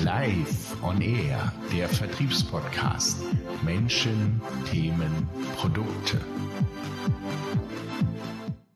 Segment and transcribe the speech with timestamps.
[0.00, 3.22] Live on Air, der Vertriebspodcast.
[3.62, 6.18] Menschen, Themen, Produkte.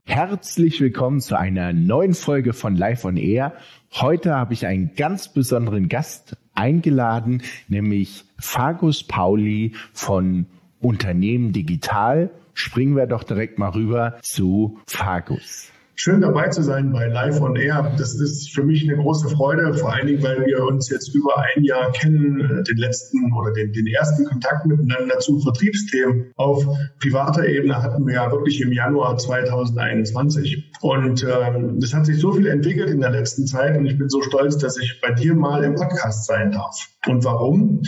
[0.05, 3.55] Herzlich willkommen zu einer neuen Folge von Live on Air.
[3.93, 10.45] Heute habe ich einen ganz besonderen Gast eingeladen, nämlich Fagus Pauli von
[10.81, 12.31] Unternehmen Digital.
[12.53, 15.73] Springen wir doch direkt mal rüber zu Fagus.
[15.99, 17.95] Schön dabei zu sein bei Live on Air.
[17.97, 21.39] Das ist für mich eine große Freude, vor allen Dingen, weil wir uns jetzt über
[21.39, 26.67] ein Jahr kennen, den letzten oder den, den ersten Kontakt miteinander zu Vertriebsthemen auf
[27.01, 30.71] privater Ebene hatten wir ja wirklich im Januar 2021.
[30.83, 34.11] Und ähm, das hat sich so viel entwickelt in der letzten Zeit und ich bin
[34.11, 36.77] so stolz, dass ich bei dir mal im Podcast sein darf.
[37.07, 37.81] Und warum?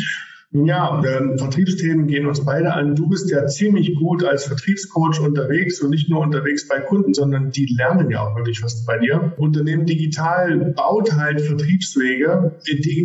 [0.51, 2.95] Ja, ähm, Vertriebsthemen gehen uns beide an.
[2.95, 7.51] Du bist ja ziemlich gut als Vertriebscoach unterwegs und nicht nur unterwegs bei Kunden, sondern
[7.51, 9.35] die lernen ja auch wirklich was bei dir.
[9.37, 12.57] Unternehmen Digital baut halt Vertriebswege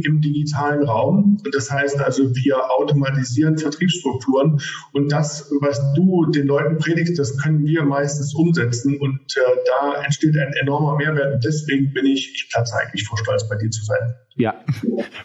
[0.06, 1.38] im digitalen Raum.
[1.52, 4.62] Das heißt also, wir automatisieren Vertriebsstrukturen
[4.94, 10.02] und das, was du den Leuten predigst, das können wir meistens umsetzen und äh, da
[10.02, 11.36] entsteht ein enormer Mehrwert.
[11.36, 14.16] Und deswegen bin ich, ich platze eigentlich vor Stolz, bei dir zu sein.
[14.36, 14.56] Ja,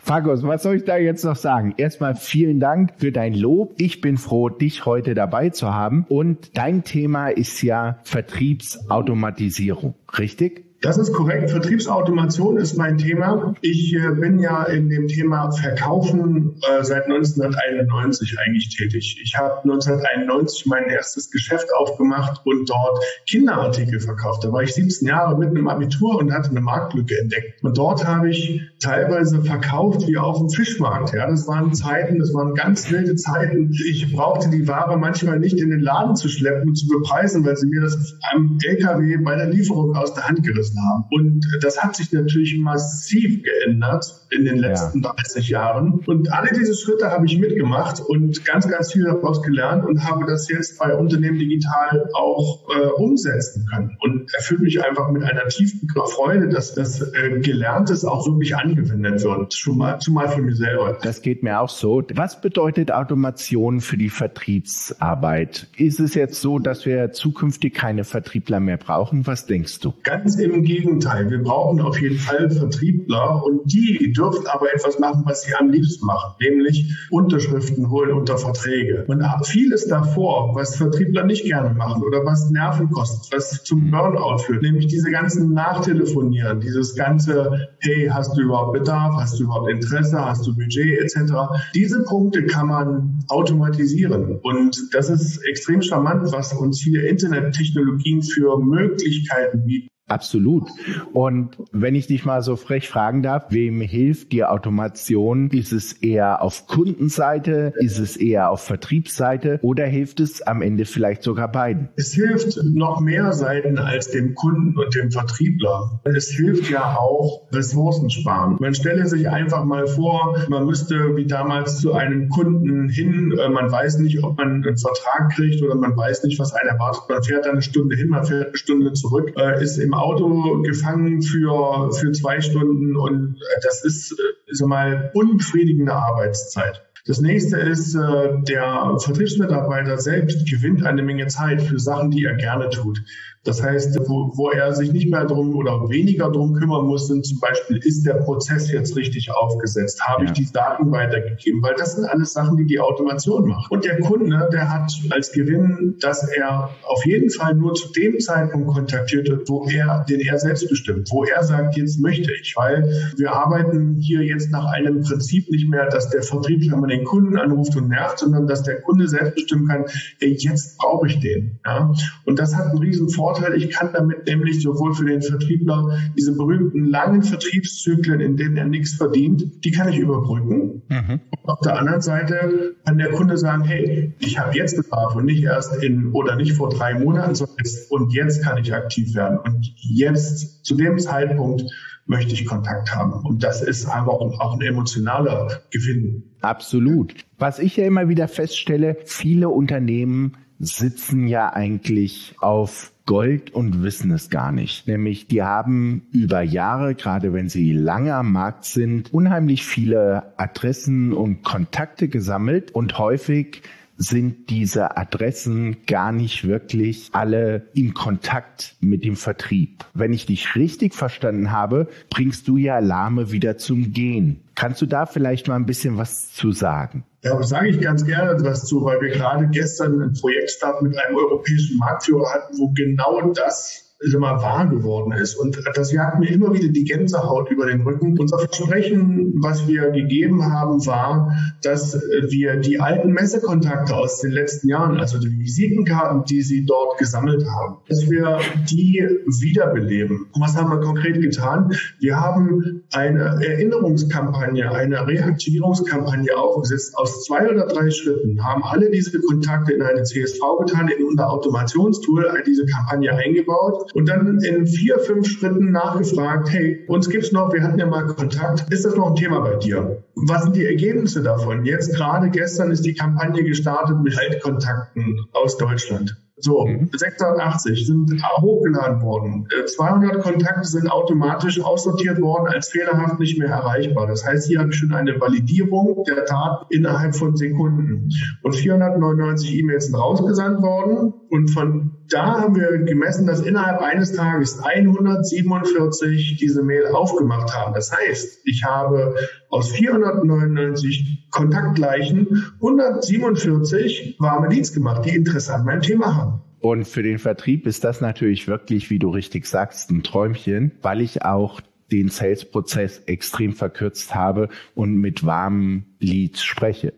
[0.03, 1.75] Fagos, was soll ich da jetzt noch sagen?
[1.78, 3.75] Erstmal vielen Dank für dein Lob.
[3.78, 6.05] Ich bin froh, dich heute dabei zu haben.
[6.09, 10.68] Und dein Thema ist ja Vertriebsautomatisierung, richtig?
[10.81, 11.51] Das ist korrekt.
[11.51, 13.53] Vertriebsautomation ist mein Thema.
[13.62, 19.19] Ich äh, bin ja in dem Thema Verkaufen äh, seit 1991 eigentlich tätig.
[19.21, 24.45] Ich habe 1991 mein erstes Geschäft aufgemacht und dort Kinderartikel verkauft.
[24.45, 27.65] Da war ich 17 Jahre mit einem Abitur und hatte eine Marktlücke entdeckt.
[27.65, 31.12] Und dort habe ich teilweise verkauft wie auf dem Fischmarkt.
[31.12, 33.73] Ja, das waren Zeiten, das waren ganz wilde Zeiten.
[33.89, 37.56] Ich brauchte die Ware manchmal nicht in den Laden zu schleppen und zu bepreisen, weil
[37.56, 41.05] sie mir das am LKW bei der Lieferung aus der Hand gerissen haben.
[41.11, 45.12] Und das hat sich natürlich massiv geändert in den letzten ja.
[45.12, 46.01] 30 Jahren.
[46.07, 50.27] Und alle diese Schritte habe ich mitgemacht und ganz, ganz viel daraus gelernt und habe
[50.27, 53.97] das jetzt bei Unternehmen digital auch äh, umsetzen können.
[54.00, 59.22] Und erfüllt mich einfach mit einer tiefen Freude, dass das äh, Gelerntes auch wirklich angewendet
[59.25, 59.55] wird.
[59.55, 60.99] Schon mal, zumal für mich selber.
[61.03, 62.03] Das geht mir auch so.
[62.15, 65.69] Was bedeutet Automation für die Vertriebsarbeit?
[65.77, 69.27] Ist es jetzt so, dass wir zukünftig keine Vertriebler mehr brauchen?
[69.27, 69.95] Was denkst du?
[70.03, 71.31] Ganz im Gegenteil.
[71.31, 75.71] Wir brauchen auf jeden Fall Vertriebler und die dürfen aber etwas machen, was sie am
[75.71, 79.05] liebsten machen, nämlich Unterschriften holen unter Verträge.
[79.06, 84.39] Und vieles davor, was Vertriebler nicht gerne machen oder was Nerven kostet, was zum Burnout
[84.39, 89.71] führt, nämlich diese ganzen Nachtelefonieren, dieses ganze, hey, hast du überhaupt Bedarf, hast du überhaupt
[89.71, 91.33] Interesse, hast du Budget etc.
[91.75, 98.59] Diese Punkte kann man automatisieren und das ist extrem charmant, was uns hier Internettechnologien für
[98.59, 99.89] Möglichkeiten bieten.
[100.09, 100.69] Absolut.
[101.13, 105.51] Und wenn ich dich mal so frech fragen darf, wem hilft die Automation?
[105.51, 107.75] Ist es eher auf Kundenseite?
[107.77, 109.59] Ist es eher auf Vertriebsseite?
[109.63, 111.91] Oder hilft es am Ende vielleicht sogar beiden?
[111.97, 116.01] Es hilft noch mehr Seiten als dem Kunden und dem Vertriebler.
[116.05, 118.57] Es hilft ja auch Ressourcen sparen.
[118.61, 123.49] Man stelle sich einfach mal vor, man müsste wie damals zu einem Kunden hin, äh,
[123.51, 127.03] man weiß nicht, ob man einen Vertrag kriegt oder man weiß nicht, was einen erwartet.
[127.09, 130.62] Man fährt dann eine Stunde hin, man fährt eine Stunde zurück, äh, ist im Auto
[130.62, 134.14] gefangen für, für zwei Stunden und das ist, äh,
[134.53, 136.82] sag mal, unbefriedigende Arbeitszeit.
[137.06, 142.34] Das nächste ist, äh, der Vertriebsmitarbeiter selbst gewinnt eine Menge Zeit für Sachen, die er
[142.34, 143.03] gerne tut.
[143.48, 147.25] Das heißt, wo, wo er sich nicht mehr drum oder weniger drum kümmern muss, sind
[147.25, 150.03] zum Beispiel, ist der Prozess jetzt richtig aufgesetzt?
[150.06, 150.31] Habe ja.
[150.31, 151.62] ich die Daten weitergegeben?
[151.62, 153.70] Weil das sind alles Sachen, die die Automation macht.
[153.70, 158.20] Und der Kunde, der hat als Gewinn, dass er auf jeden Fall nur zu dem
[158.20, 162.54] Zeitpunkt kontaktiert wird, wo er, den er selbst bestimmt, wo er sagt, jetzt möchte ich,
[162.54, 167.04] weil wir arbeiten hier jetzt nach einem Prinzip nicht mehr, dass der Vertriebler mal den
[167.04, 169.86] Kunden anruft und nervt, sondern dass der Kunde selbst bestimmen kann,
[170.20, 171.60] ey, jetzt brauche ich den.
[171.65, 171.94] Ja?
[172.26, 175.99] Und das hat einen riesen Vorteil Vorteil, ich kann damit nämlich sowohl für den Vertriebler
[176.16, 180.83] diese berühmten langen Vertriebszyklen, in denen er nichts verdient, die kann ich überbrücken.
[180.89, 181.21] Mhm.
[181.45, 185.45] Auf der anderen Seite kann der Kunde sagen, hey, ich habe jetzt Bedarf und nicht
[185.45, 189.39] erst in oder nicht vor drei Monaten, sondern jetzt, und jetzt kann ich aktiv werden.
[189.39, 191.65] Und jetzt, zu dem Zeitpunkt,
[192.09, 193.13] möchte ich Kontakt haben.
[193.24, 196.24] Und das ist aber auch ein emotionaler Gewinn.
[196.41, 197.15] Absolut.
[197.39, 204.10] Was ich ja immer wieder feststelle, viele Unternehmen sitzen ja eigentlich auf Gold und wissen
[204.10, 204.87] es gar nicht.
[204.87, 211.15] Nämlich, die haben über Jahre, gerade wenn sie lange am Markt sind, unheimlich viele Adressen
[211.15, 213.63] und Kontakte gesammelt und häufig
[213.98, 219.84] sind diese Adressen gar nicht wirklich alle in Kontakt mit dem Vertrieb.
[219.92, 224.41] Wenn ich dich richtig verstanden habe, bringst du ja Alarme wieder zum Gehen.
[224.54, 227.04] Kannst du da vielleicht mal ein bisschen was zu sagen?
[227.24, 230.97] Ja, da sage ich ganz gerne was zu, weil wir gerade gestern einen Projektstart mit
[230.97, 235.34] einem europäischen Marktführer hatten, wo genau das immer wahr geworden ist.
[235.34, 238.16] Und das jagt mir immer wieder die Gänsehaut über den Rücken.
[238.18, 244.68] Unser Versprechen, was wir gegeben haben, war, dass wir die alten Messekontakte aus den letzten
[244.68, 248.39] Jahren, also die Visitenkarten, die sie dort gesammelt haben, dass wir
[248.71, 250.27] die wiederbeleben.
[250.33, 251.72] Und was haben wir konkret getan?
[251.98, 259.21] Wir haben eine Erinnerungskampagne, eine Reaktivierungskampagne aufgesetzt aus zwei oder drei Schritten, haben alle diese
[259.21, 264.99] Kontakte in eine CSV getan, in unser Automationstool diese Kampagne eingebaut und dann in vier,
[264.99, 269.11] fünf Schritten nachgefragt, hey, uns gibt's noch, wir hatten ja mal Kontakt, ist das noch
[269.11, 270.02] ein Thema bei dir?
[270.14, 271.64] Was sind die Ergebnisse davon?
[271.64, 276.17] Jetzt gerade gestern ist die Kampagne gestartet mit Haltkontakten aus Deutschland.
[276.40, 279.49] So, 680 sind hochgeladen worden.
[279.67, 284.07] 200 äh, Kontakte sind automatisch aussortiert worden als fehlerhaft nicht mehr erreichbar.
[284.07, 288.11] Das heißt, hier habe ich schon eine Validierung der Tat innerhalb von Sekunden.
[288.43, 291.12] Und 499 E-Mails sind rausgesandt worden.
[291.31, 297.75] Und von da haben wir gemessen, dass innerhalb eines Tages 147 diese Mail aufgemacht haben.
[297.75, 299.14] Das heißt, ich habe
[299.49, 306.40] aus 499 Kontaktgleichen 147 warme Leads gemacht, die Interesse an meinem Thema haben.
[306.61, 311.00] Und für den Vertrieb ist das natürlich wirklich, wie du richtig sagst, ein Träumchen, weil
[311.00, 316.92] ich auch den Sales-Prozess extrem verkürzt habe und mit warmen Leads spreche.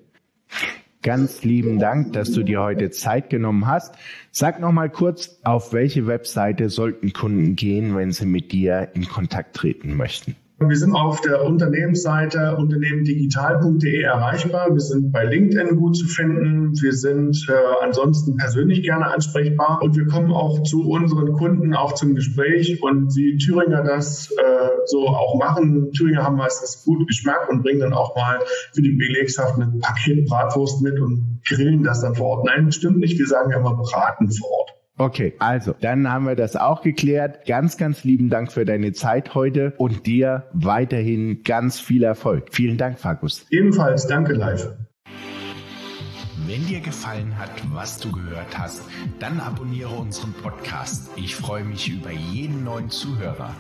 [1.03, 3.95] Ganz lieben Dank, dass du dir heute Zeit genommen hast.
[4.33, 9.07] Sag noch mal kurz, auf welche Webseite sollten Kunden gehen, wenn sie mit dir in
[9.07, 10.37] Kontakt treten möchten?
[10.63, 14.71] Wir sind auf der Unternehmensseite unternehmendigital.de erreichbar.
[14.71, 16.75] Wir sind bei LinkedIn gut zu finden.
[16.83, 17.53] Wir sind äh,
[17.83, 23.17] ansonsten persönlich gerne ansprechbar und wir kommen auch zu unseren Kunden auch zum Gespräch und
[23.17, 25.93] wie Thüringer das äh, so auch machen.
[25.93, 28.41] Thüringer haben meistens gut Geschmack und bringen dann auch mal
[28.75, 32.45] für die Belegschaft ein Paket Bratwurst mit und grillen das dann vor Ort.
[32.45, 33.19] Nein, stimmt nicht.
[33.19, 34.80] Wir sagen ja immer braten vor Ort.
[35.01, 37.47] Okay, also, dann haben wir das auch geklärt.
[37.47, 42.49] Ganz, ganz lieben Dank für deine Zeit heute und dir weiterhin ganz viel Erfolg.
[42.53, 43.47] Vielen Dank, Fakus.
[43.49, 44.69] Ebenfalls, danke live.
[46.47, 48.83] Wenn dir gefallen hat, was du gehört hast,
[49.19, 51.09] dann abonniere unseren Podcast.
[51.17, 53.55] Ich freue mich über jeden neuen Zuhörer.